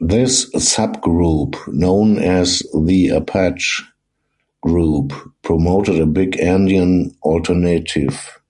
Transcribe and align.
This 0.00 0.48
subgroup, 0.54 1.70
known 1.70 2.18
as 2.18 2.62
the 2.86 3.08
Apache 3.10 3.84
Group, 4.62 5.12
promoted 5.42 6.00
a 6.00 6.06
big-endian 6.06 7.14
alternative. 7.22 8.40